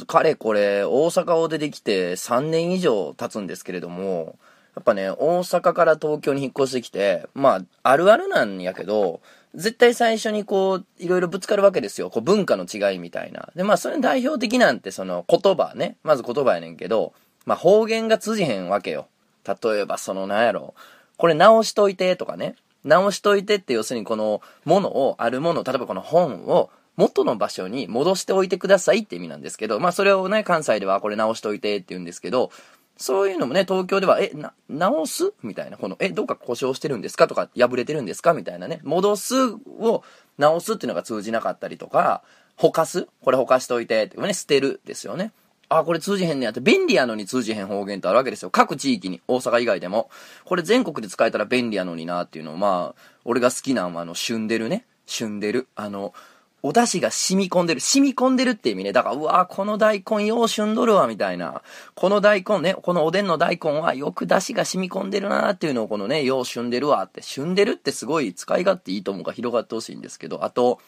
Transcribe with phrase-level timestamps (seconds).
[0.00, 4.36] う、かれこれ、大阪を出てきて3年以上経つんですけれども、
[4.74, 9.20] やっぱね、大阪から東京に引っ越してきて、まあ、あるあるなんやけど、
[9.54, 12.10] 絶対最初にこう、いろいろぶつかるわけですよ。
[12.10, 13.48] こう、文化の違いみたいな。
[13.56, 15.96] で、まあ、それ代表的なんて、その、言葉ね。
[16.04, 17.12] まず言葉やねんけど、
[17.44, 19.08] まあ、方言が通じへんわけよ。
[19.44, 20.74] 例えば、その、なんやろ。
[21.16, 22.54] これ直しといてとかね。
[22.84, 32.50] 直しといてって要するにこのものを、あるもの、例えばこの本を元の場所に戻しておいてくださいって意味なんですけど、まあそれをね、関西ではこれ直しといてって言うんですけど、
[32.98, 37.28] そういうのもね、東京では、え、な、直すみたいな、この、え、どっか故障してるんですか？
[37.28, 38.34] とか、破れてるんですか？
[38.34, 39.36] みたいなね、戻す
[39.78, 40.02] を
[40.36, 42.22] 直すっていうのが通じなかったりとか、
[42.56, 43.06] ほかす？
[43.22, 45.30] これほかしといて、ってね、捨てるですよね。
[45.68, 48.50] あ、これ通じへんねやって、便利やのに通じへん方言ってあるわけですよ。
[48.50, 50.10] 各地域に、大阪以外でも。
[50.44, 54.86] これ全国で使えたら便利やのになっていうのを、まあ、俺が好きなのは、あの、旬でるね。
[55.04, 55.68] 旬でる。
[55.76, 56.14] あの、
[56.62, 57.80] お出汁が染み込んでる。
[57.80, 58.92] 染み込んでるって意味ね。
[58.92, 61.62] だから、うわこの大根よう旬どるわ、みたいな。
[61.94, 67.22] この大根ね、このおでんの大根はよく出汁が染み込んでるなっていうのをこのね、よう旬でるわって。
[67.22, 70.80] 旬でるってすごい使い勝手いいと思うから広がってほしいんですけど、あと、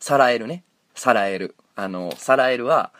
[0.00, 0.64] さらえるね。
[0.94, 1.54] さらえる。
[1.76, 2.92] あの、さらえるは、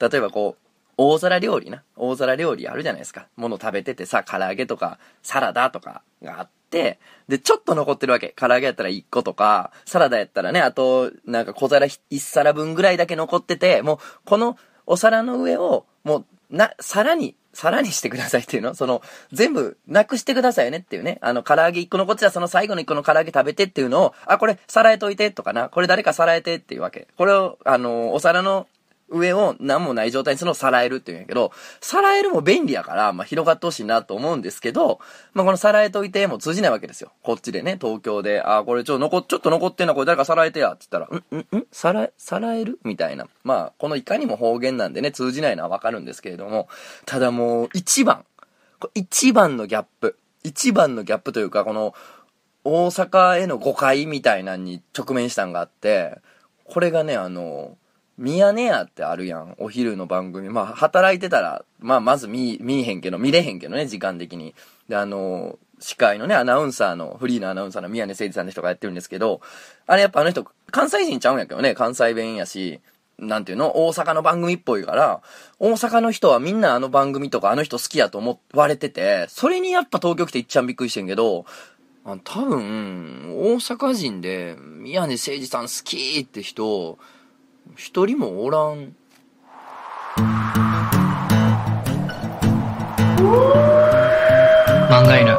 [0.00, 0.62] 例えばこう、
[0.98, 1.82] 大皿料理な。
[1.96, 3.28] 大皿料理あるじゃないですか。
[3.36, 6.98] もの食べててさ、唐揚げとか、サラダとかがあって、で、
[7.42, 8.34] ちょっと残ってるわけ。
[8.36, 14.56] 唐揚げやったら1個とか、サラダやったらね、あと、なんか小皿1皿分ぐらいだけ残ってて、もう、この
[14.86, 18.74] お皿の上を、もう、な、皿に、皿にしてくださいっていうの？
[18.74, 20.78] その、全部、なくしてくださいね？
[20.78, 21.18] っていうね。
[21.22, 25.70] あの、唐揚げ1個残ってたらその最後の1個の唐揚げ食べてっていうのを、あ、これ、皿えといてとかな。
[25.70, 27.08] これ誰か皿えてっていうわけ。
[27.16, 28.68] これを、あの、お皿の
[29.08, 34.98] 上を何もない状態にするのをさらえるって言うんやけど、さらえるも便利やから、まあ、広がってほしいなと思うんですけど、
[35.32, 37.12] まあ、このさらえといても通じないわけですよ。
[37.22, 42.78] こっちでね、東京で、あ、これちょ、残、ちょっと残ってんな、これ誰かさらえてや、って言ったら、ん、ん、ん、さら、さらえる？
[42.84, 43.28] みたいな。
[43.44, 46.68] まあ、このいかにも方言なんでね、通じないのはわかるんですけれども、
[47.04, 48.24] ただもう、一番、
[48.94, 51.94] 一番のギャップ、一番のギャップというか、この、
[52.64, 56.18] 大阪への誤解みたいなのに直面したんがあって、
[56.64, 57.76] これがね、あの、
[58.18, 59.54] ミヤネ屋ってあるやん。
[59.58, 60.48] お昼の番組。
[60.48, 64.54] まあ、働いてたら、まあ、まず見、見えへんけど、見れへんけどね、時間的に。
[64.88, 69.42] で、あの、司会のね、アナウンサーの、フリーのアナウンサーの宮根誠司さんの人がやってるんですけど、
[69.86, 72.80] あれやっぱあの人、関西人ちゃうんやけどね、関西弁やし、
[73.18, 73.86] なんていうの？
[73.86, 75.22] 大阪の番組っぽいから、
[75.58, 81.46] 大阪の人はみんなあの番組とかあの人好きやと思われてて、それにやっぱ東京来ていっちゃんびっくりしてんけど、
[82.04, 86.98] あ多分、大阪人で、宮根誠司さん好きって人、
[87.74, 88.94] 一人もおらん。
[94.88, 95.36] 漫画犬。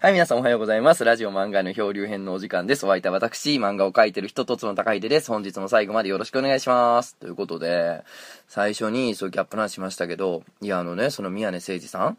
[0.00, 1.04] はい、皆さんおはようございます。
[1.04, 2.84] ラジオ漫画の漂流編のお時間です。
[2.84, 5.28] お相手は私、漫画を描いてる人とつの高秀です。
[5.30, 7.16] 本日も最後までよろしくお願いします。
[7.16, 8.04] ということで、
[8.46, 12.18] 最初にそうギャップ話しましたけど、いや、あのね、その宮根誠司さん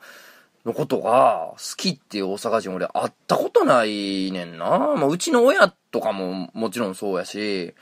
[0.66, 4.66] のことが好きっていう大阪人俺会ったことないねんな。
[4.96, 7.74] まあ、うちの親とかももちろんそうやし、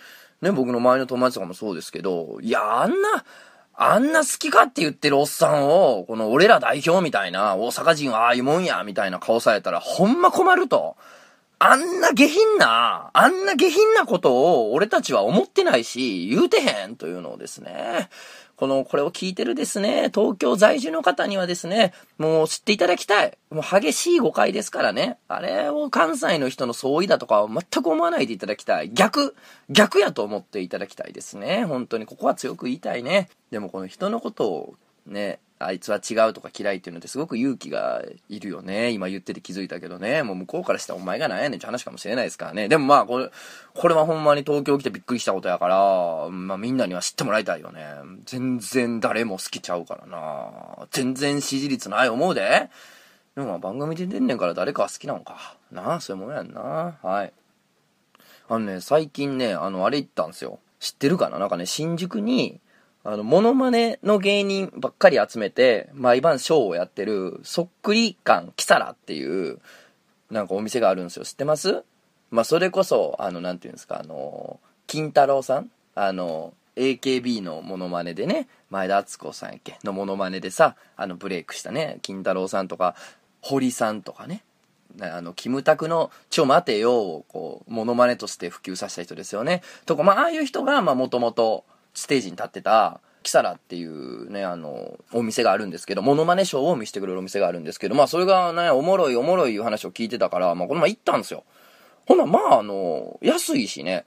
[0.42, 3.26] ね、僕の周りの友達とかもそうですけど、いや、あんな、
[3.74, 10.96] あんな好きかって言ってるおっさんを、この俺ら代表みたいな、大阪人はああいうもんや、みたいな顔されたら、ほんま困ると。
[11.58, 18.10] あんな下品な、あんな下品なことを俺たちは思ってないし、言うてへんというのをですね、
[18.56, 23.38] この、これを聞いてるですね、東京在住の方にはですね、もう知っていただきたい。
[23.50, 25.18] もう激しい誤解ですからね。
[25.28, 28.92] あれを関西の人の相違だとかは全く思わないでいただきたい。
[28.94, 29.36] 逆、
[29.70, 31.66] 逆やと思っていただきたいですね。
[31.66, 33.30] 本当に、ここは強く言いたいね。
[33.52, 38.92] でもこの人のことをね、あいつは違うとか嫌いっていうのってすごく勇気がいるよね。
[38.92, 40.22] 今言ってて気づいたけどね。
[40.22, 42.68] もう向こうからしたらお前がなんやねんって話かもしれないですからね。
[42.68, 43.32] でもまあこれ、
[43.74, 47.86] これはほんまに東京来てびっくりしたことやから、まあみんなには知ってもらいたいよね。
[48.26, 50.88] 全然誰も好きちゃうからな。
[50.92, 52.70] 全然支持率ない思うで。
[53.36, 55.56] でもまあ番組で出んねんから誰かは好きなのか。
[55.72, 56.98] なあ、そういうもんやんな。
[57.02, 57.34] はい。
[58.50, 60.60] あのね、最近ね、あの、あれ行ったんですよ。
[60.80, 61.40] 知ってるかな？
[61.40, 62.60] なんかね、新宿に、
[63.08, 69.60] あの、モノマネの芸人ばっかり集めて、毎晩ショーをやってる、そっくり感キサラっていう、
[70.32, 71.24] なんかお店があるんですよ。
[71.24, 71.84] 知ってます？
[72.32, 75.70] まあ、それこそ、あの、なんていうんですか、あの、金太郎さん？
[75.94, 79.78] あの、AKB のモノマネでね、前田敦子さんやっけ？
[79.84, 82.96] のモノマネでさ、あの、ブレイクしたね、金太郎さんとか、
[83.42, 84.44] 堀さんとかね、
[85.00, 89.62] あの、キムタクの、ちょ待てよを、こう、モノマネとして普及させた人ですよね。
[89.86, 101.44] とか、まあ、ああいう人が、まあ、もともと、ステージに立ってた、キサラっていうね、あの、お店があるんですけど、モノマネショーを見せてくれるお店があるんですけど、まあそれがね、おもろいおもろいいう話を聞いてたから、まあこの前行ったんですよ。
[102.06, 104.06] ほな、まああの、安いしね、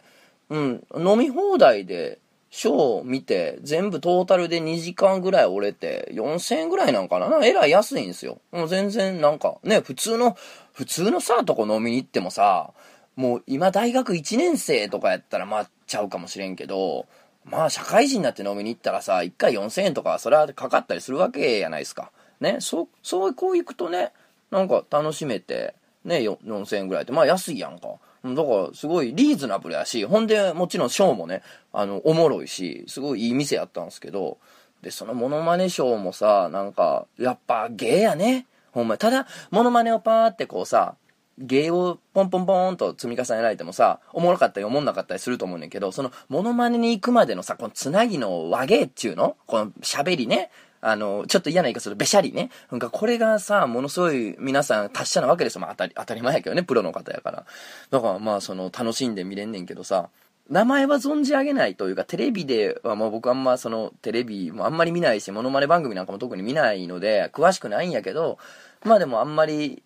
[0.51, 2.21] うん、飲み放題で
[2.51, 8.41] ショーを見て、全部トータルで2時間ぐらい折れて、4000円ぐらいなんかなえらい安いんですよ。
[8.53, 10.37] もう全然なんか、ね、普通の、
[10.73, 12.71] 普通のさ、とこ飲みに行ってもさ、
[13.17, 17.07] もう今大学1年生とかやったらまあちゃうかもしれんけど、
[17.51, 22.11] まあ社会人になって飲みに行ったらさ、1回4000円とかそれはかかったりするわけやないですか。
[22.41, 24.13] ね、そう、そうこう行くとね、
[24.51, 25.75] なんか楽しめて、
[26.05, 27.89] ね、4000円ぐらいって、まあ安いやんか。
[28.25, 31.43] だからすごいリーズナブルやし、ほんでもちろんショーもね、
[31.73, 34.39] あの、おもろいし、すごいいい店やったんですけど、
[34.83, 38.47] で、そのモノマネショーもさ、なんか、やっぱ芸やね。
[38.73, 40.95] ほんまただ、モノマネをパーってこうさ、
[41.39, 49.37] 芸をポンポンポンと積み重ねられてもさ、おもろかったりおもんなかったりすると思うねんけど、そのモノマネに行くまでのさ、このつなぎの和芸っちゅうの？
[49.47, 50.51] この喋りね？
[50.81, 52.51] あの、ちょっと嫌な言い方するべしゃりね？
[52.71, 55.61] なんかこれがさ、ものすごい皆さん達者なわけですよ。
[55.61, 57.47] まあ当たり、当たり前やけどね、プロの方やから。
[57.91, 60.09] だからまあその楽しんで見れんねんけどさ、
[60.49, 68.39] 名前は存じ上げないというか、テレビではもう僕あんまそのテレビもあんまり見ないし、モノマネ番組なんかも特に見ないので、詳しくないんやけど、
[68.85, 69.83] まあでもあんまり、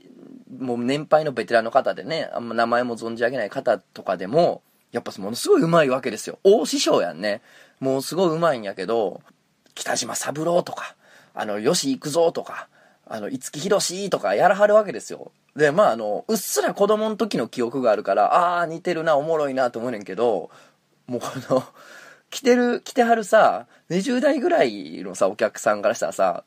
[0.59, 4.63] もう年配のベテランの方でね、あんま名前も存じ上げない方とかでも、
[4.93, 6.39] やっぱものすごい上手いわけですよ。
[6.45, 7.41] 大師匠やんね。
[7.81, 9.23] もうすごい上手いんやけど、
[9.75, 10.95] 北島三郎とか、
[11.35, 12.69] あの、吉行くぞとか、
[13.07, 15.33] あの、五木ひろしとかやらはるわけですよ。
[15.57, 20.51] で、まあ、あの、うっすら子供の時の記憶があるから、ああ、似てるな、おもろいなと思うねんけど、
[21.07, 21.65] もうこの、
[22.33, 26.45] 来てる、来てはるさ、20代ぐらいのさ、お客さんからしたらさ、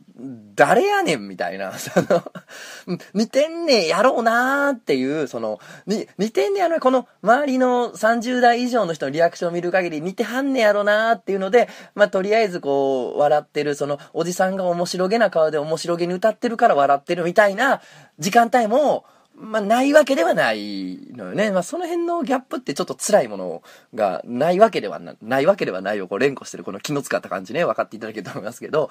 [0.55, 2.23] 誰やねんみたいな、その、
[3.13, 17.79] 似てんねんやろうなーっていう、その、に、似てんねやろこの周りの30代以上の人のリアクションを見る限り似てはんねやろなーっていうので、まあ、とりあえずこう、笑ってる、その、おじさんが面白げな顔で面白げに歌ってるから笑ってるみたいな
[18.17, 19.05] 時間帯も、
[19.37, 21.51] まあ、ないわけではないのよね。
[21.51, 28.89] まあ、その辺のギャップってちょっと辛いものがないわけではな、ないわけではないをこう連呼してるこの気の使った感じね、分かっていただけると思いますけど、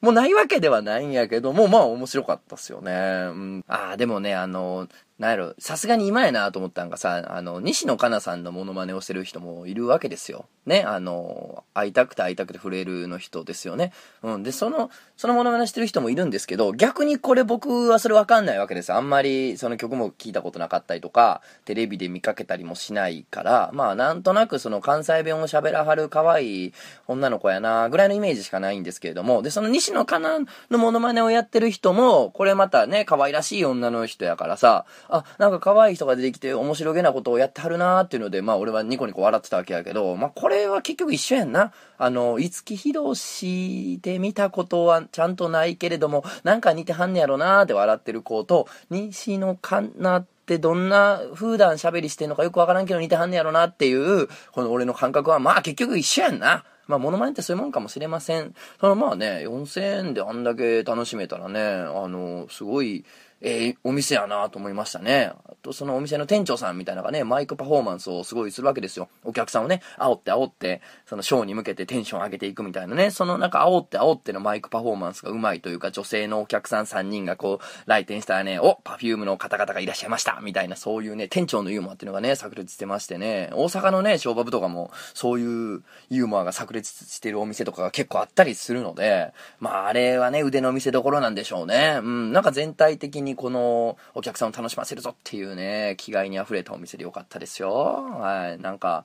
[0.00, 2.92] もうないわけではないんやけども、まあ面白かったっすよね。
[2.92, 2.94] う
[3.32, 3.64] ん。
[3.68, 4.86] ああ、でもね、あの、
[5.18, 10.46] なんやろ、さすがに今やなと思ったんがさ、あの、西野カナさんのモノマネをしてる人もいるわけですよ。
[10.66, 13.92] ね、あの、会いたくて会いたくて震えるの人ですよね。
[14.22, 14.42] うん。
[14.42, 18.92] で、その、そのモノマネしてる人もいるんですけど、逆にこれ僕はそれわかんないわけです。
[18.92, 26.72] あんまりその曲も聞いたことなかったりとか、テレビで見かけたりもしないから、まあなんとなくその関西弁を喋らはる可愛い
[27.06, 30.40] 女の子やな、ぐらいのイメージしかないんですけれども、で、その西野カナ
[30.70, 41.72] のモノマネをやってる人も、これまたね、可愛らしい女の人やからさ、あ、なんか可愛い人が出てきて面白げなことをやってはるなーっていうので、まあ俺はニコニコ笑ってたわけやけど、まあこれは結局一緒やんな。
[41.98, 56.64] あの、五木ひろしで見たことはちゃんとないけれども、なんか似てはんねやろなーって笑ってる子と、西野かなってどんな普段喋りしてんのかよくわからんけど似てはんねやろなっていう、この俺の感覚はまあ結局一緒やんな。
[56.86, 58.54] まあ、モノマネってそういうもんかもしれません。
[58.80, 63.04] そのまあね、4000円であんだけ楽しめたらね、あの、すごい、
[63.46, 65.30] えー、お店やなと思いましたね。
[65.44, 69.10] あと、そのお店の店長さんみたいなのがね、マイクパフォーマンスをすごいするわけですよ。
[69.22, 91.98] お客さんをね、煽って煽って、そのショーに向けてテンション上げていくみたいなね、そのなんか煽って煽ってのマイクパフォーマンスがうまいというか、女性のお客さん3人がこう、来店したらね、お、パフュームの方々がいらっしゃいましたみたいな、そういうね、店長のユーモアっていうのがね、炸裂してましてね、大阪のね、小バブとかも、そういうユーモアが炸裂してるお店とかが結構あったりするので、まあ、あれはね、腕の見せ所なんでしょうね。
[92.02, 97.72] うん、なんか全体的にこの、お客さんを楽しませるぞっていうね、気概に溢れたお店でよかったですよ。
[97.72, 98.58] はい。
[98.58, 99.04] なんか、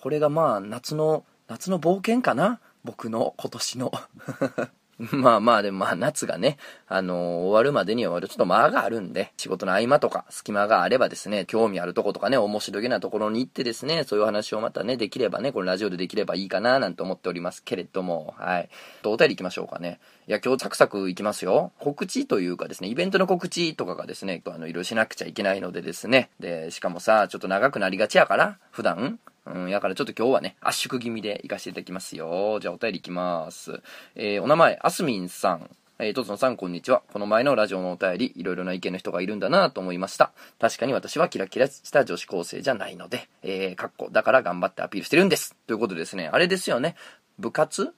[0.00, 2.60] これがまあ、夏の、夏の冒険かな？
[2.84, 3.92] 僕の今年の
[5.12, 18.68] まあまあでもまあ夏がね、あのー、終わるまでにはちょっと間があるんで、仕事の合間とか隙間があればですね、興味あるとことかね、面白げなところに行ってですね、そういう話をまたね、できればね、このラジオでできればいいかななんて思っておりますけれども、はい。
[19.02, 19.98] とお便り行きましょうかね。
[20.28, 21.72] いや、今日サクサク行きますよ。
[21.80, 32.58] 告知というかですね、イベントの告知とかがですね、あの、いろいろしなくちゃいけないのでですね、で、しかもさ、ちょっと長くなりがちやから、普段、うん、やからちょっと今日はね、圧縮気味で行かせていただきますよ。
[32.60, 33.82] じゃあお便り行きます。
[34.14, 35.68] えー、お名前、あすみんさん。
[35.98, 37.02] えー、とつのさん、こんにちは。
[37.12, 40.32] この前のラジオのお便り、いろいろな意見の人がいるんだなと思いました。
[40.58, 45.56] 確かに私はキラキラした女子高生じゃないので、えー、かっこ、だから頑張ってアピールしてるんです。
[45.66, 46.94] ということでですね、あれですよね。
[47.38, 47.92] 部活？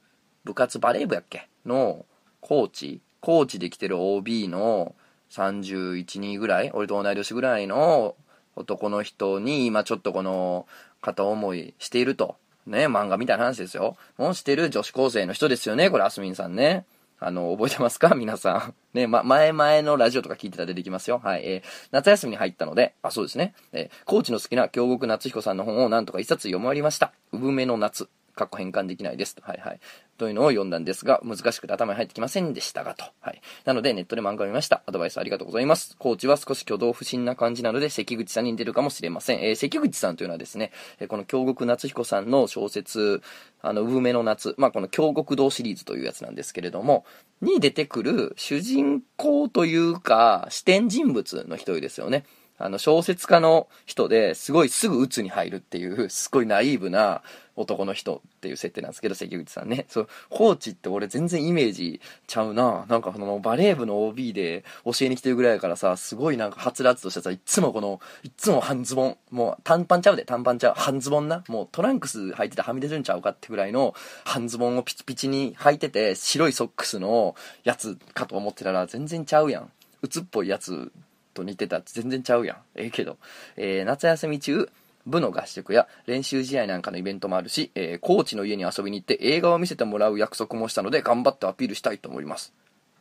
[0.44, 1.48] 部活バレー部やっけ？
[1.64, 2.04] の、
[2.40, 3.00] コーチ？
[3.20, 4.94] コーチで来てる OB の
[5.30, 6.70] 31、2ぐらい？
[6.72, 8.16] 俺と同い年ぐらいの
[8.56, 10.66] 男の人に、今ちょっとこの、
[11.00, 12.37] 片思いしていると。
[12.66, 13.96] ね、漫画みたいな話ですよ。
[14.16, 16.87] もうしてる女子高生の人ですよね、これ、あすみんさんね。
[17.20, 18.14] あの、覚えてますか？
[18.14, 18.75] 皆さん。
[18.92, 21.20] ね、ま、前々のラジオとか聞いてたら出てきますよ。
[21.23, 21.42] はい。
[21.44, 23.54] えー、夏休みに入ったので、あ、そうですね。
[23.73, 27.12] えー、コーチの好きな京極夏彦さんの本をなんとか一冊読み終わりました。
[27.32, 28.08] 産めの夏。
[28.35, 29.43] かっこ変換できないですと。
[29.43, 29.81] はいはい。
[30.17, 33.05] というのを読んだんですが、難しくて頭に入ってきませんでしたがと。
[33.21, 33.41] はい。
[33.64, 34.83] なので、ネットで漫画を見ました。
[34.87, 35.97] アドバイスありがとうございます。
[35.99, 39.41] コーチは少し挙動不審な感じなので、関口さんに似てるかもしれません。
[39.41, 43.23] えー、関口さんというのはですね、えこの京極夏彦さんの小説、
[43.61, 47.05] あの、産めの夏、まあ、この京極堂シリーズというやつなんですけれども、
[47.41, 52.25] に出てくる主人公というか、視点人物の一人ですよね。
[52.58, 57.23] あの、小説家の人ですごいすぐ鬱に入るっていう、すごいナイーブな
[57.56, 59.87] 男の人っていう設定なんですけど、関口さんね。
[59.88, 62.84] そう、コーチって俺全然イメージちゃうな。
[62.88, 70.75] なんかそのバレー部の OB で教えに来てるぐらいやからさ、すごいなんかはつらつとしたさ、いつもこの、いつも半ズボン、もう短パンちゃうで、短パンちゃう。
[70.76, 71.44] 半ズボンな。
[71.49, 73.94] もうトランクス履いててはみ出るんちゃうかってぐらいの
[74.25, 77.34] 半ズボンをピチピチに履いてて、白いソックスの
[77.64, 79.70] やつかと思ってたら全然ちゃうやん。
[80.02, 80.92] 鬱っぽいやつ
[81.35, 81.79] と似てた。
[81.79, 82.57] って全然ちゃうやん。
[82.76, 83.19] ええけど。
[83.57, 84.71] えー、夏休み中、
[85.07, 92.55] 部の合宿や練習試合なんかのイベントもあるし、えー、コーチの家に遊びに行って映画を見せてもらう約束もしたので頑張ってアピールしたいと思います。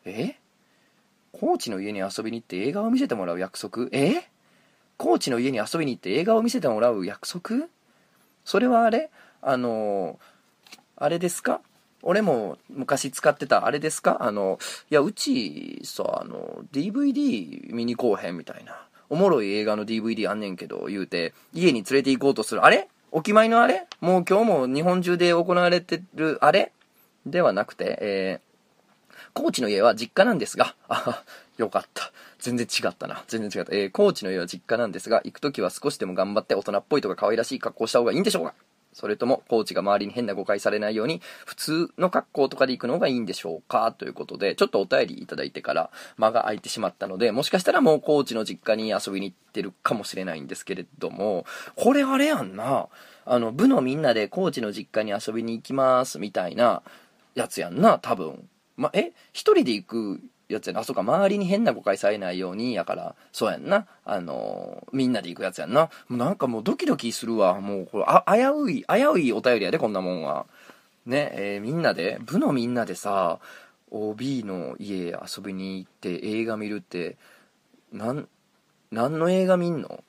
[0.04, 0.36] え
[1.32, 3.88] コーチの家に遊びに行って映画を見せてもらう約束？
[3.94, 4.28] え？
[4.98, 7.68] コーチの家に遊びに行って映画を見せてもらう約束？
[8.44, 9.10] それはあれ？
[9.42, 11.62] あのー、あれですか？
[12.04, 14.18] 俺も昔使ってたあれですか？
[14.22, 14.60] あの、
[14.92, 18.86] いや、うちさ、あの、DVD 見に行こうへんみたいな。
[19.10, 22.66] おもろい映画の DVD あんねんけど、言うて、家に連れて行こうとする。
[22.66, 22.88] あれ？
[23.12, 23.88] お決まりのあれ？
[24.02, 26.72] もう今日も日本中で行われてるあれ？
[27.26, 31.24] ではなくて、えー、コーチの家は実家なんですが、あ、
[31.58, 32.12] よかった。
[32.40, 33.24] 全然違ったな。
[33.28, 33.74] 全然違った。
[33.74, 38.56] えー、コーチの家は実家なんですが、行くときは少しでも頑張って大人っぽいとか可愛らしい格好した方がいいんでしょうか？
[38.94, 43.92] それとも、コーチが周りに変な誤解されないように、普通の格好とかで行くのがいいんでしょうか？
[43.92, 51.46] ということで、ちょっとお便りいただいてから間が空いてしまったので、もしかしたらもうコーチの実家に遊びに行ってるかもしれないんですけれども、
[51.76, 52.88] これあれやんな。
[53.26, 56.82] あの、部のみんなでコーチの実家に遊びに行きますみたいな
[57.36, 58.48] やつやんな、多分。
[58.76, 59.12] ま、え？
[59.32, 60.20] 一人で行く
[60.54, 60.82] やつやな。
[60.82, 63.88] あ、そうか、周りに変な誤解されないように、やから、そうやんな。
[64.06, 65.90] あのー、みんなで行くやつやんな。
[66.08, 67.60] もうなんかもうドキドキするわ。
[67.60, 70.46] もう、これ、あ、危うい、危ういお便りやで、こんなもんは。
[71.06, 73.40] ね、えー、みんなで、部のみんなでさ、
[73.92, 77.18] OB の家遊びに行って映画見るって、
[77.92, 78.28] なん、
[78.92, 80.04] 何の映画見んの？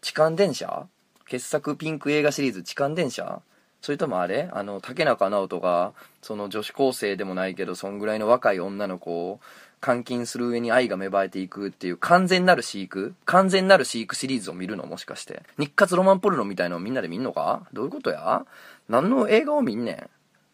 [0.00, 0.86] 痴漢電車？
[1.26, 3.40] 傑作ピンク映画シリーズ痴漢電車？
[3.84, 4.48] それともあれ？
[4.50, 9.40] あの、竹中直人が、その女子高生でもないけど、そんぐらいの若い女の子を
[9.84, 13.14] 監禁する上に愛が芽生えていくっていう完全なる飼育？
[13.26, 14.86] 完全なる飼育シリーズを見るの？
[14.86, 15.42] もしかして。
[15.58, 17.66] 日活ロマンポルノみたいのをみんなで見んのか？
[17.74, 18.46] どういうことや？
[18.88, 20.10] 何の映画を見んねん？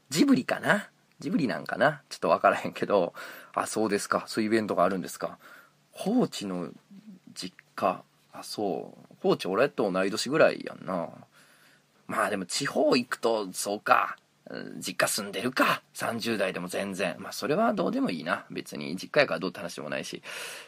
[0.08, 0.88] ジブリかな？
[1.20, 2.02] ジブリなんかな？
[2.08, 3.14] ちょっとわからへんけど、
[3.54, 4.24] あ、そうですか。
[4.26, 5.38] そういうイベントがあるんですか。
[5.92, 6.70] 放置の
[7.32, 8.02] 実家？
[8.32, 9.16] あ、そう。
[9.22, 11.10] 放置俺と同い年ぐらいやんな。
[12.10, 14.16] まあでも地方行くと、そうか。
[14.84, 15.80] 実家住んでるか。
[15.94, 17.14] 30代でも全然。
[17.20, 18.46] まあそれはどうでもいいな。
[18.50, 20.20] 別に実家やからどうって話でもないし。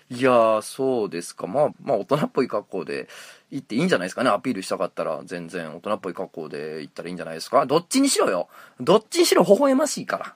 [0.08, 1.48] いやー、そうですか。
[1.48, 3.08] まあ、まあ大人っぽい格好で
[3.50, 4.30] 行っていいんじゃないですかね。
[4.30, 7.66] アピールしたかったら全然大人っぽい格好で行ったらいいんじゃないですか。
[7.66, 8.48] どっちにしろよ。
[8.80, 10.34] どっちにしろ微笑ましいから。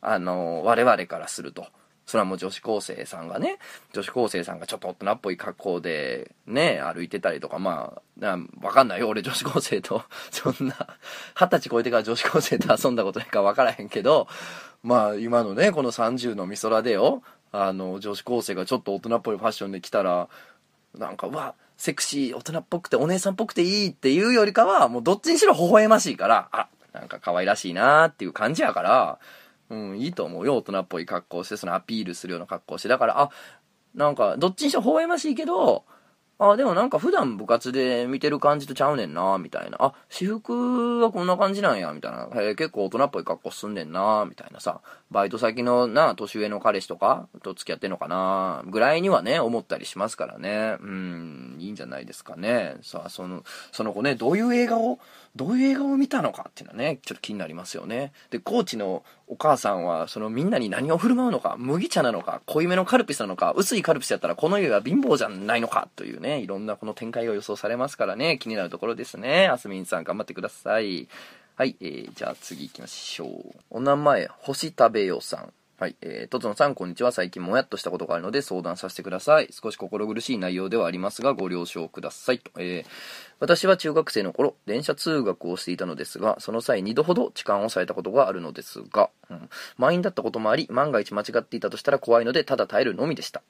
[0.00, 1.66] あのー、我々からすると。
[2.12, 3.56] それはもう女子高生さんがね、
[3.94, 9.08] 女子高生さんがちょっと大人っぽい格好でね、歩いてたりとか、まあ、わかんないよ。
[9.08, 10.76] 俺女子高生と、 そんな、
[11.34, 14.28] 二十歳超えてから女子高生と遊んだことないからわからへんけど、
[14.82, 20.28] まあ今のね、この30の美空でよ、あの、女子高生がちょっと大人っぽいファッションで来たら、
[20.98, 29.18] なんか、うわ、セクシー、大人っぽくて、お姉さんっぽくていいっていうよりかは、もうどっちにしろ微笑ましいから、あ、なんか可愛らしいなーっていう感じやから、
[29.72, 30.56] うん、いいと思うよ。
[30.58, 32.88] 大人っぽい格好して、そのアピールするような格好して。
[32.88, 33.30] だから、あ、
[33.94, 35.84] なんか、どっちにしろ微笑ましいけど、
[36.50, 39.76] あ、でもなんか普段部活で見てる感じとちゃうねんな、みたいな。
[39.80, 42.28] あ、私服はこんな感じなんや、みたいな。
[42.42, 44.80] へ結構大人っぽい格好すんねんな、みたいなさ。
[45.10, 50.76] バイト先のな、年上の彼氏とかと付き合ってんのかな、ぐらいにはね、思ったりしますからね。
[50.80, 52.76] うん、いいんじゃないですかね。
[52.82, 54.98] さあ、その、その子ね、どういう映画を
[55.34, 58.12] どういう映画を見たのかっていうのはね、ちょっと気になりますよね。
[58.30, 69.48] で、コーチのお母さんは、そのみんなに何を振る舞うのか、麦茶なのか、濃いめのカルピスなのか、薄いカルピスやったらこの家は貧乏じゃないのかというね、いろんなこの展開が予想されますからね、気になるところですね。
[69.48, 71.08] あすみんさん頑張ってください。
[71.56, 73.54] はい、えー、じゃあ次行きましょう。
[73.70, 75.52] お名前、星食べよさん。
[75.82, 75.96] はい。
[76.00, 77.10] えー、とつのさん、こんにちは。
[77.10, 79.48] 最近もやっとしたことがあるので相談させてください。
[79.50, 82.38] 少し心苦しい内容ではありますが、ご了承ください。
[82.38, 82.52] と。
[82.58, 82.90] えー、
[83.40, 93.42] 私は中学生の頃、電車通学をしていたのですが、その際2度ほど痴漢をされたことがあるのですが、うん、満員だったこともあり、万が一間違っていたとしたら怖いので、ただ耐えるのみでした。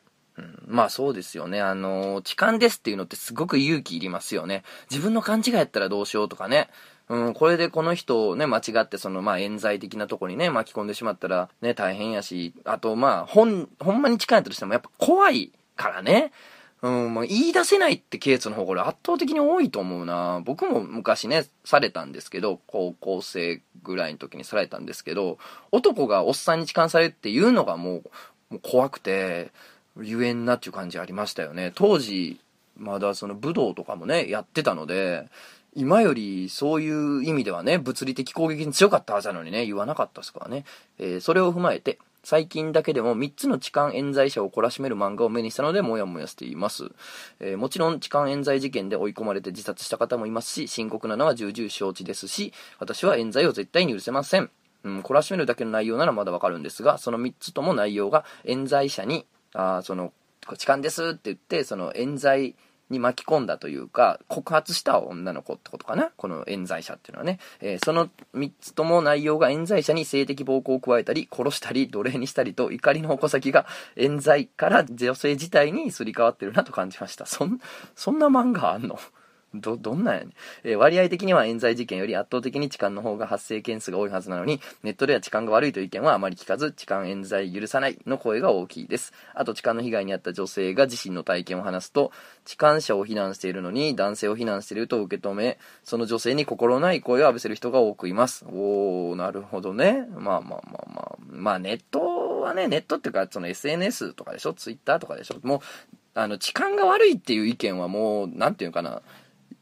[0.67, 1.61] まあそうですよね。
[1.61, 4.65] あの、痴漢ですっていうのってすごく勇気いりますよね。
[4.91, 6.69] 自分の勘違いやったらどうしようとかね。
[7.09, 16.33] うん、これでこの人をね、間違ってその、まあ、冤罪的なとこにね、巻き込んでしまったら、ね、大変やし、あと、まあ、ほん、ほんまに近いとしても、やっぱ怖いからね。
[16.81, 20.43] うん、まあ、言い出せないってケースの方これ圧倒的に多いと思うな。
[20.45, 25.39] 僕も昔ね、されたんですけど、高校生ぐらいの時にされたんですけど、
[25.71, 28.03] 男がおっさんに痴漢されるっていうのがもう、
[28.51, 29.53] もう怖くて、
[29.97, 31.73] 言えんなっていう感じありましたよね。
[31.75, 32.41] 当時、
[32.77, 35.29] まだその武道とかもね、やってたので、
[35.75, 40.65] 今よりそういう意味ではね、物理的攻撃に強かったはずなのにね、言わなかったですからね。
[40.99, 46.91] えー、それを踏まえて、最近だけでも3つの痴漢冤罪者を懲らしめる漫画を目にしたので、もやもやしています。
[47.41, 54.51] えー、もちろん痴漢冤罪事件で追い込まれて自殺した方もいますし、深刻なのは重々承知ですし、私は冤罪を絶対に許せません。
[54.85, 60.13] うん、懲らしめるだけの内容ならまだわかるんですが、その3つとも内容が冤罪者に、あその、
[60.59, 62.55] 痴漢ですって言って、その冤罪、
[62.91, 66.11] に巻き込んだというか、告発した女の子ってことかな？
[66.15, 67.39] この冤罪者っていうのはね。
[67.61, 73.65] えー、その3つとも内容が冤罪者に性的暴行を加えたり、殺したり、奴隷にしたりと、怒りの矛先が
[73.97, 77.25] 冤罪から女性自体にすり替わってるなと感じました。
[77.25, 77.61] そん、
[77.97, 78.99] そんな漫画あんの？
[79.55, 80.33] ど、どんなんやねん。
[80.65, 89.13] えー、割合的には冤罪事件より圧倒的に痴漢の方が発生件数が多いはずなのに、ネットでは痴漢が悪いという意見はあまり聞かず、痴漢冤罪許さないの声が大きいです。
[89.35, 92.13] あと、痴漢の被害に遭った女性が自身の体験を話すと、
[92.45, 98.45] 痴漢者を非難しているのに、男性を非難していると受け止め、その女性に心ない声を浴びせる人が多くいます。
[98.47, 100.07] おー、なるほどね。
[100.11, 101.19] まあまあまあまあ。
[101.29, 104.53] まあ、ネットはね、ネットっていうか、その SNS とかでしょ？
[104.53, 105.37] ツイッターとかでしょ？
[105.43, 105.61] もう、
[106.15, 109.03] あの、痴漢が悪いっていう意見はもう、なんていうかな、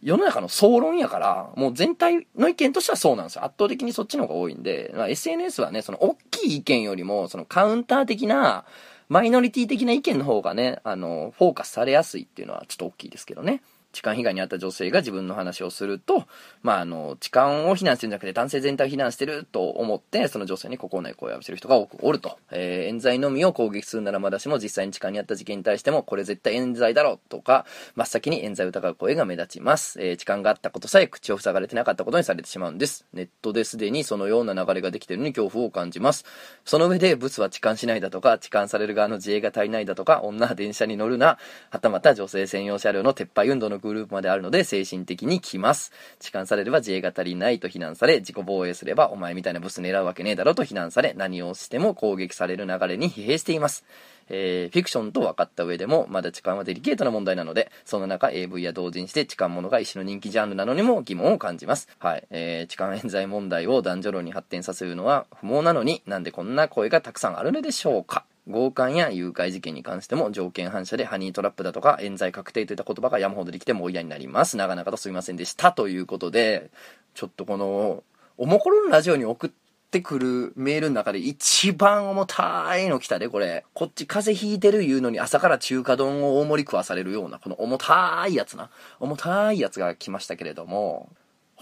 [0.02, 3.44] 世の中の総論やから、もう全体の意見としてはそうなんですよ。
[3.44, 8.64] 圧倒的にそっちの方が多いんで、まあ、SNS はね、その大きい意見よりも、そのカウンター的な、
[9.08, 13.60] マイノリティ的な意見の方がね、あの、フォーカスされやすいっていうのはちょっと大きいですけどね。
[13.92, 16.24] 痴漢被害に遭った女性が自分の話をすると、
[16.62, 22.38] まあ、あの、痴漢を非難してるんじゃなくて男性全体を非難してると思って、その女性に心ない声を浴びせる人が多くおると。
[22.50, 30.00] えー、冤罪のみを攻撃するならまだしも、実際に痴漢に遭った事件に対しても、これ絶対冤罪だろとか、真っ先に冤罪を疑う声が目立ちます。
[30.00, 33.06] えー、痴漢があったことさえ口を塞がれてなかったことにされてしまうんです。
[33.12, 36.24] ネットですでにそのような流れができているのに恐怖を感じます。
[36.64, 41.38] その上で、ブスは痴漢しないだとか、痴漢される側の自衛が足りないだとか、女は電車に乗るな、
[41.70, 45.92] はたまた女性専用車両の撤廃運動のグループまであるので、精神的に来ます。
[46.18, 53.84] 痴漢されれば自衛が足りないと非難され、自己防衛すればお前みたいなブス狙うわけねえだろと非難され、何をしても攻撃される流れに疲弊しています。
[54.32, 61.88] えー、フィクションと分かった上でも、まだ痴漢はデリケートな問題なので、その中 AV や同人して痴漢者が一種の人気ジャンルなのにも疑問を感じます。
[61.98, 62.24] はい。
[62.30, 68.24] えー、痴漢冤罪問題を男女論に発展させるのは不毛なのに、なんでこんな声がたくさんあるのでしょうか？
[68.46, 74.56] 強姦や誘拐事件に関しても条件反射でハニートラップだとか冤罪確定といった言葉が山ほどできてもう嫌になります。
[74.56, 75.72] 長々とすいませんでした。
[75.72, 76.70] ということで、
[77.14, 78.02] ちょっとこの、
[78.38, 79.50] おもころのラジオに送っ
[79.90, 83.64] てくるメールの中で一番重たいの来たで、これ。
[83.74, 88.70] こっち風邪ひいてる言うのに朝から中華丼を大盛り食わされるような、この重たいやつな。
[88.98, 91.10] 重たいやつが来ましたけれども、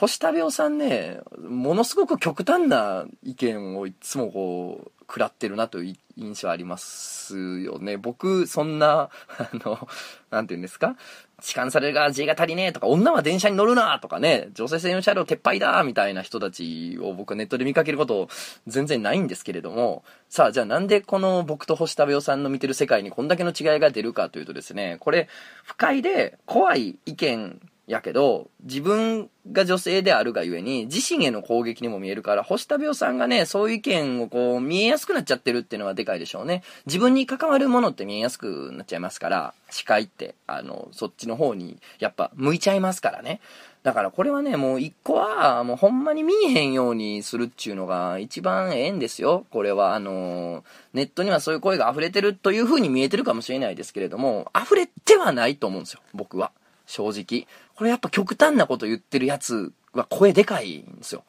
[0.00, 7.96] 星田病さんね、ものすごく極端な意見をいつもこう、食らってるなという印象ありますよね。
[7.96, 9.08] 僕、そんな、
[9.38, 9.88] あの、
[10.30, 10.94] なんて言うんですか？
[11.40, 18.28] 痴漢されるが自衛が足りねえとか、女は電車に乗るなとかね、女性専用車両撤廃だみたいな人たちを僕はネットで見かけること
[18.68, 25.28] 全然ないんですけれども、さあ、じゃあなんでこの僕と星田部さんの見てる世界にこんだけの違いが出るかというとですね、これ、
[25.64, 36.62] 不快で怖い意見やけど、自分が女性であるがゆえに、自身への攻撃にも見えるから、星田病さんがね、そういう意見をこう、見えやすくなっちゃってるっていうのはでかいでしょうね。
[36.84, 43.40] 自分に関わるものって見えやすくなっちゃいますから、視界って、あの、そっちの方に、やっぱ、向いちゃいますからね。
[43.82, 49.46] だからこれはね、もう一個は、もうほんまに見えへんようにするっちゅうのが一番ええんですよ。
[49.50, 56.50] これは、あの、ネットにはそういう声が溢れてるという風に見えてるかもしれないですけれども、溢れてはないと思うんですよ、僕は。
[56.88, 57.46] 正直。
[57.78, 61.22] これやっぱ極端なこと言ってるやつは声でかいんですよ。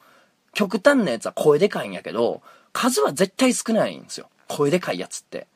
[0.52, 4.28] 極端なやつは声でかいんやけど、数は絶対少ないんですよ。
[4.48, 5.46] 声でかいやつって。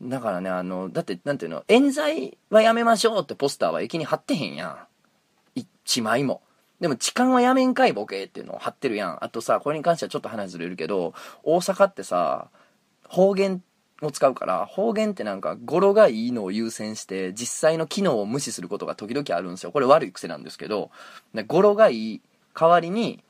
[0.00, 4.78] だからね、あの、だって、なんていうの、冤罪はやめましょうってポスターは駅に貼ってへんやん。
[5.56, 6.40] 一枚も。
[6.78, 9.24] でも痴漢はやめんかいボケっていうのを貼ってるやん。
[9.24, 12.46] あとさ、これに関してはちょっと話ずれるけど、大阪ってさ、
[13.08, 13.60] 方言
[14.02, 19.72] を使うから、方言ってなんか語呂がいいのを優先して、実際の機能を無視することが時々あるんですよ。
[19.72, 20.90] これ悪い癖なんですけど、
[21.46, 22.22] 語呂がいい
[22.54, 23.22] 代わりに、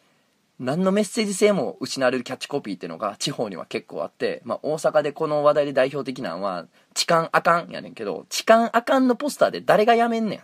[0.59, 10.40] 何のメッセージ性も失われるキャッチコピーっていうのが地方には結構あって、まあ大阪でこの話題で代表的なのは、痴漢あかんやねんけど、痴漢あかんのポスターで誰がやめんねん。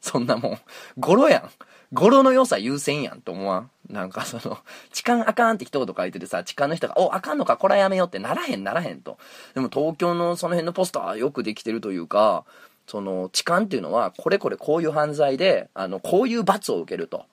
[0.00, 0.58] そんなもん。
[0.98, 1.50] 語呂やん。
[1.92, 3.70] 語呂の良さ優先やんと思わん？
[3.90, 4.58] なんかその、
[4.92, 9.18] 痴漢あかんって一言書いててさ、痴漢の人が、お、あかんのか、これはやめようってならへんならへんと。
[9.54, 12.44] でも東京のその辺のポスターよくできてるというか、
[12.86, 17.26] その、痴漢っていうのは、これこれこういう犯罪で、あの、こういう罰を受けると。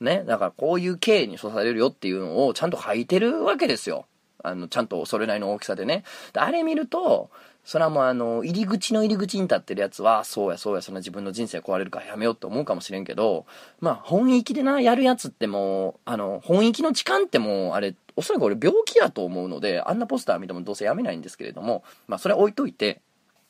[0.00, 0.24] ね？
[0.26, 4.06] だからこういう刑に処されるよっていうのをちゃんと書いてるわけですよ。
[4.42, 6.04] あの、ちゃんとそれなりの大きさでね。
[6.34, 7.30] であれ見ると、
[7.64, 13.46] それはもうあの、入り口の入り口に立ってるやつは、そうやそうや、そんな自分の人生壊れるからやめようって思うかもしれんけど、
[13.80, 23.00] まあ、本域でな、やるやつってもう、あの、本域の痴漢ってもう、あれ、おそらく俺病気やと思うので、あんなポスター見てもどうせやめないんですけれども、まあ、それは置いといて、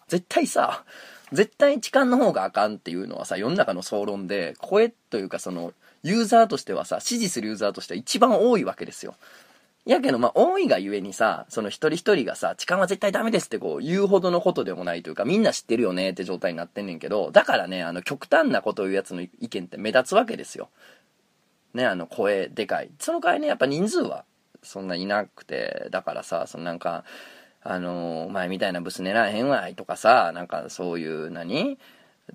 [0.06, 0.84] 絶対さ、
[1.32, 5.72] 絶対痴漢の方があかんっていうのはさ、世の中の総論で、声というかその、
[6.04, 9.16] ユーザーとしてはさ、支持するユーザーとしては一番多いわけですよ。
[9.84, 20.70] やけど、まあ、多いがゆえにさ、その一人一人がさ、痴漢は絶対ダメですってこう言うほどのことでもないというか、みんな知ってるよねって状態になってんねんけど、だからね、あの、極端なことを言うやつの意見って目立つわけですよ。
[21.74, 22.90] ね、あの、声でかい。
[22.98, 24.24] その代わりね、やっぱ人数は
[24.62, 27.04] そんないなくて、だからさ、そのなんか、
[27.66, 31.78] あのお前みたいなブス狙えへんわいとかさ、なんかそういう何、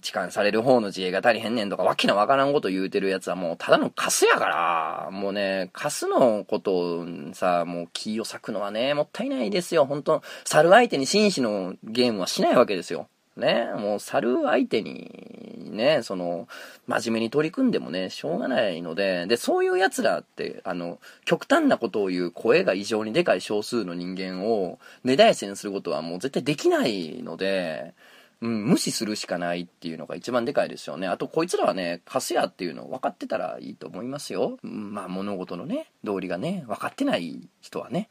[0.02, 9.86] 痴漢される方の自衛が足りへんねんとか、わけのわからんこと言うてるやつはもうただのカスやから、もうね、カスのことをさ、もう気を割くのはね、もったいないですよ。
[9.86, 13.08] 本当猿相手に紳士のゲームはしないわけですよ。
[13.36, 16.48] ね、もう猿相手にね、その、
[16.88, 27.94] 真面目に取り組んでもね、しょうがないので、で、そういう奴らって、あの、極端なことを言う声が異常にでかい少数の人間を、根絶やしにすることはもう絶対できないので、
[28.42, 31.08] うん、無視するしかないっていうのが一番でかいですよね。
[31.08, 34.58] あと、こいつらはね、カスやっていうの分かってたらいいと思いますよ。
[34.62, 38.10] まあ、物事のね、道理がね、分かってない人はね。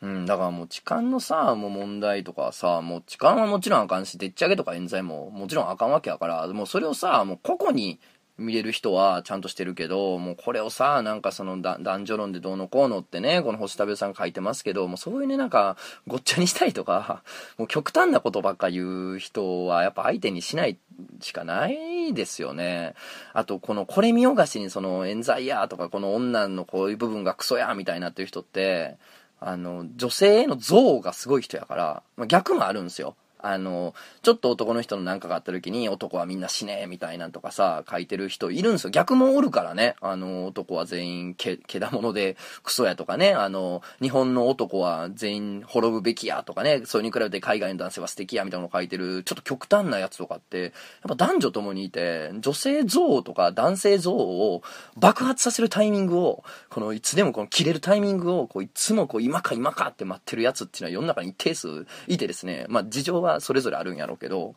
[0.00, 7.98] うん、だからもう痴漢のさ、もう問題とかさ、もう痴漢はもちろんあかんし、でっち上げとか冤罪ももちろんあかんわけやから、もうそれをさ、もう個々に
[8.38, 17.22] 見れる人はちゃんとしてるけど、もうこれをさ、なんかその男女論でどうのこうのってね、この星食べさん書いてますけど、もうそういうね、なんか、ごっちゃにしたりとか、
[17.58, 20.78] もう極端なことばっか言う人はやっぱ相手にしない
[21.20, 22.94] しかないですよね。
[23.32, 28.96] あと、この、これ見よがしにその冤罪やとか、この女のこういう部分がクソやみたいなってる人って、
[29.40, 33.16] あの、女性への憎悪がすごい人やから、まあ、逆もあるんですよ。
[33.40, 38.90] あの、ちょっと男の人のなんかがあった時に男はみんな死ねみたいなんとかさ、書いてる人いるんですよ。
[38.90, 39.96] 逆もおるからね。
[40.00, 43.32] あの、男は全員け、けだものでクソやとかね。
[43.32, 46.82] あの、日本の男は全員滅ぶべきやとかね。
[46.84, 50.72] それに比べて海外の男性は素敵やみたいなのを書いてる、ちょっと極端なやつとかって、やっ
[51.08, 54.62] ぱ男女ともにいて、女性像とか男性像を
[54.96, 62.66] 爆発させるタイミングを、このいつでもこの切れるタイミングを、こういつもこう今か今かって待ってるやつっていうのは世の中に一定数いてですね。
[62.68, 64.54] まあ事情ははそれぞれあるんやろうけど、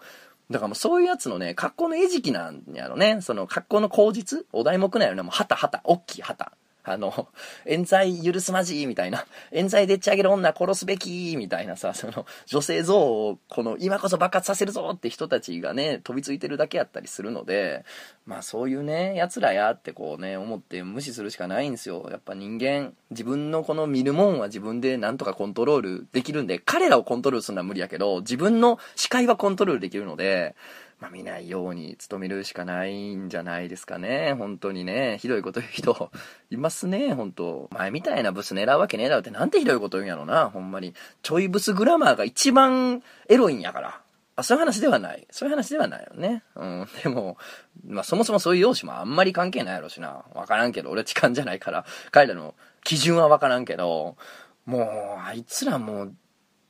[0.50, 3.22] だからもうそういうやつのね、格好の餌食なんやろね。
[3.22, 5.24] その格好の口実お題目なんやろね。
[5.24, 6.52] もう旗旗、おっきい旗。
[6.84, 7.28] あの、
[7.66, 17.86] 冤罪許すまじみたいな、冤罪でっち上げる女殺すべきみたいなさ、その、女性像を、この、今こそ爆発させるぞって人たちがね、飛びついてるだけやったりするので、
[18.26, 22.08] まあそういうね、奴らやってこうね、思って無視するしかないんですよ。
[22.10, 30.56] やっぱ人間、自分のこの見るもんは自分でなんとかコントロールできるんで、彼らをコントロールするのは無理やけど、自分の視界はコントロールできるので、
[31.02, 34.36] まあ、見ないように努めるしかないんじゃないですかね。
[34.38, 35.18] 本当にね。
[35.20, 36.12] ひどいこと言う人
[36.52, 40.94] いますね、本当前みたいなブス狙うわけねえだろってなんてひどいこと言うんやろな、ほんまに。
[41.24, 44.02] ちょいブスグラマーが一番エロいんやから。
[44.36, 45.28] あ、そういう話ではない。
[45.32, 46.44] そういう話ではないよね。
[46.56, 46.88] うん。
[47.02, 47.38] でも、
[47.84, 50.24] まあそもそもそういう容姿もあんまり関係ないやろしな。
[50.36, 54.18] わからんけど、俺痴漢じゃないから、彼らの基準はわからんけど、
[54.66, 56.16] もう、あいつらもう、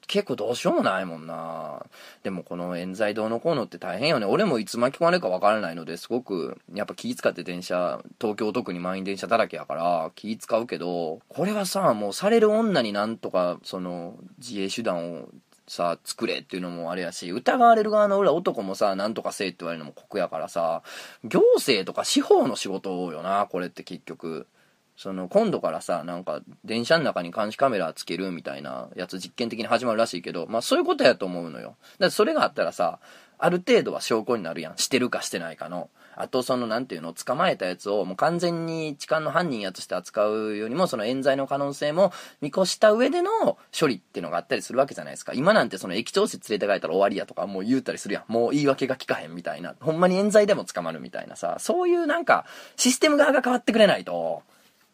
[0.07, 1.85] 結構どうしようもないもんな。
[2.23, 4.25] でもこの冤罪どうのこうのって大変よね。
[4.25, 15.29] 俺もいつ巻き込まれるかわからないので、すごく、やっぱ気使って電車、東京特に満員電車だらけやから、気使うけど、これはさ、もうされる女になんとか、その、自衛手段を
[15.67, 20.83] さ、作れっていうのもあれやし、疑われる側の裏男もさ、なんとかせえって言われるのも酷やからさ、
[21.23, 24.47] 行政とか司法の仕事多いよな、これって結局。
[24.97, 31.69] その今度からさなんか電車の中に監視カメラつけるみたいなやつ実験的に始まるらしいけどまあそういうことやと思うのよ。
[31.69, 32.99] だからそれがあったらさ
[33.41, 34.77] ある程度は証拠になるやん。
[34.77, 35.89] してるかしてないかの。
[36.15, 45.33] あとその何ていうの捕まえたやつをもう完全に痴漢の犯人やとして扱うよりもその冤罪の可能性も見越した上での処理っていうのがあったりするわけじゃないですか。
[45.33, 48.31] 今なんてその駅長室連れて帰ったら終わりやとかもう言うたりするやん。
[48.31, 49.73] もう言い訳が聞かへんみたいな。
[49.79, 51.57] ほんまに冤罪でも捕まるみたいなさ。
[51.59, 54.43] そういうなんかシステム側が変わってくれないと。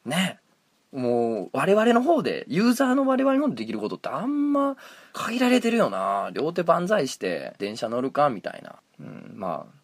[0.08, 0.39] ね。
[0.91, 4.78] もう、我々の方で、ユーザーの我々のできることってあんま
[5.13, 6.32] 限られてるよな。
[6.34, 8.76] 両手万歳して、電車乗るかみたいな。
[9.00, 9.78] うん、まあ、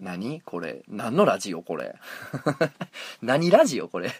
[0.00, 0.40] 何？
[0.42, 0.82] これ。
[0.88, 1.62] 何のラジオ？
[1.62, 1.96] これ。
[3.22, 3.88] 何ラジオ？
[3.88, 4.10] これ。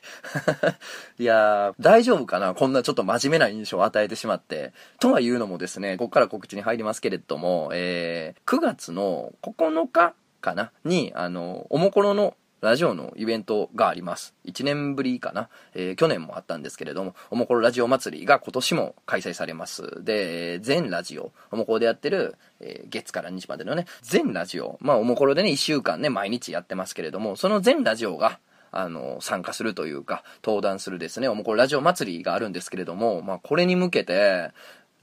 [1.19, 2.55] いや、大丈夫かな？
[2.55, 4.73] こんなちょっと真面目な印象を与えてしまって。
[5.01, 10.73] とはいうのもですね、ここから告知に入りますけれども、えー、9月の9日かな？
[10.85, 14.35] に、あの、おもころのラジオのイベントがあります。
[14.46, 15.48] 1年ぶりかな。
[15.74, 20.03] えー、去年もあったんですけれども、おもころラジオ祭りが今年も開催されます。
[20.03, 28.40] で、全ラジオ、おもころでやってる、えー、月から日までのね、全ラジオ、まあおもころでね、1週間ね、毎日やってますけれども、その全ラジオが、
[28.72, 34.50] あの、参加するというか、登壇するですね、おもころラジオ祭りがあるんですけれども、まあこれに向けて、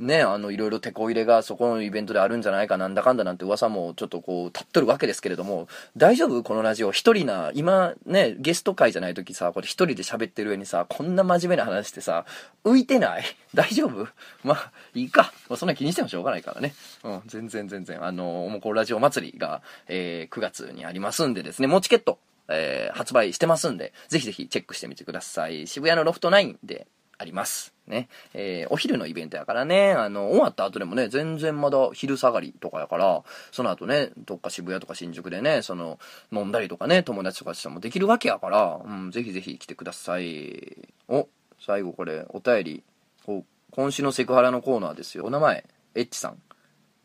[0.01, 6.43] ね、あの、いろいろ手こ入れがそこのイベントであるんじゃないかなんだかんだなんて噂もちょっとこう、立っとるわけですけれども、大丈夫？
[6.43, 6.91] このラジオ。
[6.91, 12.25] 一人な、今ね、ゲスト会じゃない時さ、これ一人で喋ってる上にさ、こんな真面目な話してさ、
[12.63, 13.23] 浮いてない？
[13.53, 14.07] 大丈夫？
[14.43, 15.31] まあ、いいか。
[15.47, 16.73] まあ、そんな気にしてもしょうがないからね。
[17.03, 18.03] うん、全然全然。
[18.03, 25.67] あの、おもこラジオ祭りが、えー、9月にありますんでですね、もうチケット、えー、発売してますんで、ぜひぜひチェックしてみてください。
[25.67, 26.87] 渋谷のロフト9で
[27.21, 27.73] あります。
[27.87, 28.09] ね。
[28.33, 35.99] えー、お昼のイベントやからね、あの、終わった後でもね、全然まだ昼下がりとかやから、その後ね、どっか渋谷とか新宿でね、その、
[36.31, 40.89] 飲んだりとかね、友達とかしてもできるわけやから、うん、ぜひぜひ来てください。
[41.07, 41.27] お、
[41.59, 42.83] 最後これ、お便り。
[43.23, 45.25] こ今週のセクハラのコーナーですよ。
[45.25, 46.41] お名前、エッチさん。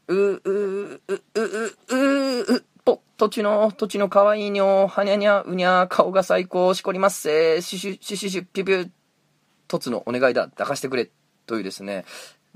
[0.08, 1.40] う、う、う、う、う、
[1.90, 8.90] う、う、ぽ、土地の、土地の可愛いにょ、はにゃにゃ、うにゃ、顔が最高、しこりますせ、シュシュ、シュシュシュ、ピュピュ、
[9.68, 11.10] とつのお願いだ、抱かしてくれ、
[11.46, 12.04] というですね、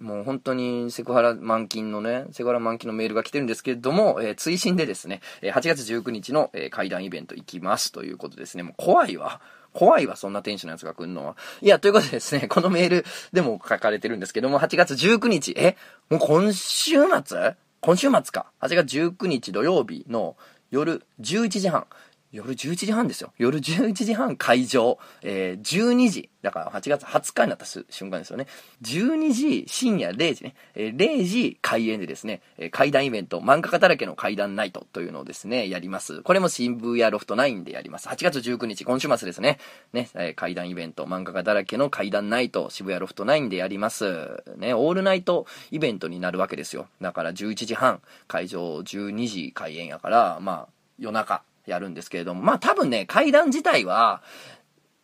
[0.01, 8.62] もう本当にセクハラ満金のね、セクハラ満金のメールが来てるんですけれども、えー、追伸でですね、8月19日の、えー、会談イベント行きますということですね。
[8.62, 9.40] もう怖いわ。
[9.73, 11.37] 怖いわ、そんなテンションのやつが来るのは。
[11.61, 15.77] いや、ということでですね、 このメールでも書かれてるんですけども、8月19日、え
[16.09, 17.55] もう今週末？
[17.81, 18.46] 今週末か。
[18.61, 20.37] 8月19日土曜日の
[20.70, 21.87] 夜11時半。
[22.32, 23.32] 夜11時半ですよ。
[23.38, 24.98] 夜11時半会場。
[25.22, 26.30] えー、12時。
[26.42, 28.46] だから8月20日になった瞬間ですよね。
[28.82, 30.54] 12時、深夜0時ね。
[30.76, 36.22] えー、0時開演でですね、えー、階段イベント、漫画家だらけの階段ナイトというのをですね、やります。
[36.22, 38.06] これも新聞やロフト9でやります。
[38.08, 39.58] 8月19日、今週末ですね。
[39.92, 44.44] ね、えー、階段イベント、漫画家だらけの階段ナイト、渋谷ロフト9でやります。
[44.56, 46.86] ね、オールナイトイベントになるわけですよ。
[47.00, 50.68] だから11時半、会場12時開演やから、まあ、
[51.00, 51.42] 夜中。
[51.72, 54.22] やるんですけれども、まあ多分ね、階段自体は、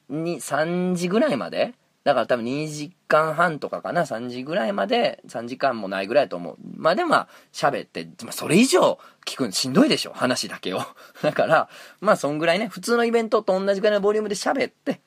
[0.09, 1.74] に、3時ぐらいまで
[2.07, 6.57] だから多分2時間半とかかな、3時ぐらいまで、3時間もないぐらいと思う。
[6.76, 10.83] まあでもまあ、喋って、まあそれ以上聞くのしんどいでしょ、話だけを。
[11.22, 11.68] だから、
[12.00, 15.00] まあそんぐらいね、普通のイベントと同じぐらいのボリュームで喋って、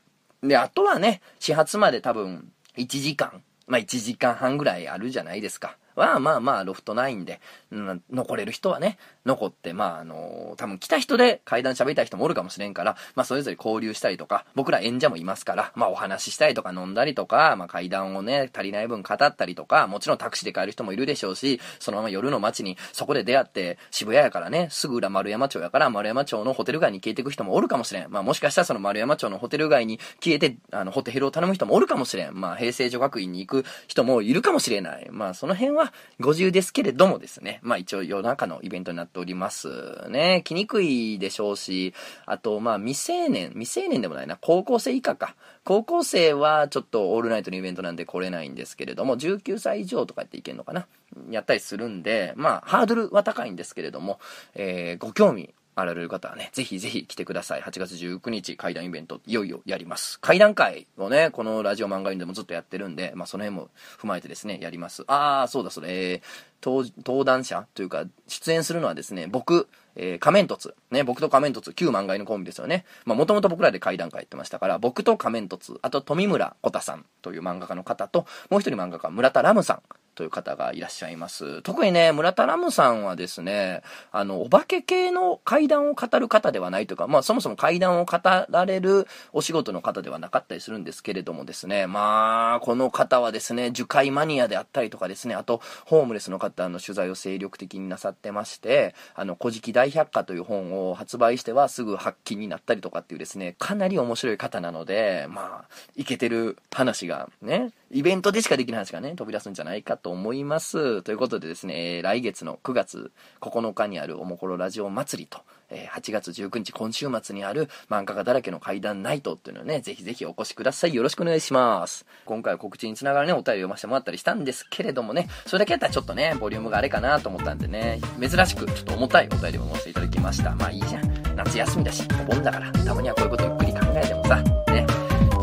[0.43, 5.77] で、あとはね、始発まで多分1時間、まあ1時間半ぐらいあるじゃないですか。
[5.99, 7.39] は、まあまあ、ロフトないんで、
[7.71, 28.11] うん、残れる人はね、残って、まあ、あのー、多分来た人で階段喋りたい人もおるかもしれんから、まあ、それぞれ交流したりとか、僕ら演者もいますから、まあ、お話ししたりとか飲んだりとか、まあ、階段をね、足りない分語ったりとか、もちろんタクシーで帰る人もいるでしょうし、そのまま夜の街に、そこで出会って、渋谷やからね、すぐ裏丸山町やから、丸山町のホテル街に消えていく人もおるかもしれん。
[28.11, 32.39] まあ、もしかしたらその丸山町のホテル街に消えて、あの、ホテルを頼む人もおるかもしれん。
[32.39, 35.07] まあ、平成女学院に行く人もいるかもしれない。
[35.11, 35.88] まあ、その辺は、
[36.19, 39.69] 50ですけれどもですね、まあ一応夜中のイベントになっております
[40.09, 40.41] ね。
[40.43, 41.93] 来にくいでしょうし、
[42.25, 45.35] あとまあ未成年、未成年でもないな、高校生以下か。
[45.63, 50.87] 高校生はちょっとオールナイトのイベントなんで来れないんですけれども、19歳以上とかっていけるのかな
[51.29, 54.19] やったりするんで、まあハードルは高いんですけれども、
[54.55, 57.61] えー、ご興味あられる方はね、ぜひぜひ来てください。
[57.61, 60.19] 8月19日、会談イベント、いよいよやります。
[60.19, 65.03] 会談会をね、このラジオ漫画院でもずっとやってるんで、まあその辺も踏まえてですね、やります。
[65.07, 66.21] あー、そうだそれ、
[66.61, 70.75] 登壇者というか、出演するのはですね、僕、えー、仮面凸。
[70.91, 72.85] ね、僕と仮面凸、旧漫画のコンビですよね。
[73.05, 79.81] まあ、もともと僕らで会談会やってましたから、僕と仮面凸、あと富村小太さんという漫画家の方と、もう一人漫画家、村田ラムさん
[80.15, 81.61] という方がいらっしゃいます。
[81.61, 111.03] 特にね、村田ラムさんはですね、あの、お化け系の怪談を語る方ではないというか、まあそもそも怪談を語られるお仕事の方ではなかったりするんですけれどもですね、まあ、この方はですね、樹海マニアであったりとかですね、あと、ホームレスの方の取材を精力的になさってまして、あの、古事記大百科という本を発売してはすぐ発禁になったりとかっていうですね、かなり面白い方なので、まあ、いけてる話がね、イベントでしかできない話がね、飛び出すんじゃないかとと思います。
[111.03, 120.95] ということでですね、え、来月の9月9日にあるおもころラジオ祭りと、え、8月19日今週末にある漫画家だらけの怪談ナイトっていうのをね、ぜひぜひお越しください。
[120.95, 122.07] よろしくお願いします。
[122.25, 130.55] 今回は告知につながるね、お便り読ませてもらったりしたんですけれどもね、それだけやったらちょっとね、ボリュームがあれかなと思ったんでね、珍しくちょっと重たいお便りも載せていただきました。
[130.55, 131.35] まあいいじゃん。
[131.35, 134.41] 夏休みだし、お盆だから、たまにはこういうことゆっくり考えてもさ、
[134.71, 134.87] ね。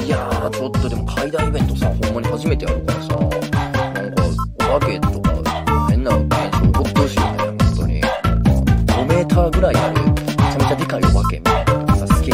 [0.04, 3.55] いやー、ちょっとでも階段イベントさ、ほんまに初めてやるからさ、
[4.66, 5.30] ハけとか、
[5.88, 8.02] 変な、おっとしいよね、本当に。
[8.02, 11.96] 5メーターぐらいある、めちゃめちゃでかいお化けみたいな。
[11.96, 12.32] サスケ